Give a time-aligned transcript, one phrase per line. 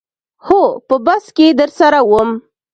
[0.45, 2.29] هو په بس کې درسره وم.